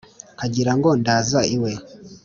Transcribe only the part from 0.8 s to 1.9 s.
ndaza iwe,